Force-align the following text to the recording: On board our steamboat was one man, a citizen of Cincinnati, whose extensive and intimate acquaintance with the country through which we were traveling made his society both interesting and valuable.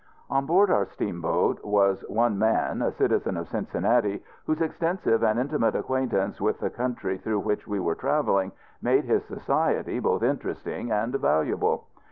On 0.31 0.47
board 0.47 0.71
our 0.71 0.87
steamboat 0.87 1.63
was 1.63 2.03
one 2.09 2.39
man, 2.39 2.81
a 2.81 2.91
citizen 2.91 3.37
of 3.37 3.47
Cincinnati, 3.47 4.23
whose 4.47 4.59
extensive 4.59 5.21
and 5.21 5.37
intimate 5.39 5.75
acquaintance 5.75 6.41
with 6.41 6.59
the 6.59 6.71
country 6.71 7.19
through 7.19 7.41
which 7.41 7.67
we 7.67 7.79
were 7.79 7.93
traveling 7.93 8.51
made 8.81 9.05
his 9.05 9.23
society 9.25 9.99
both 9.99 10.23
interesting 10.23 10.91
and 10.91 11.13
valuable. 11.17 11.85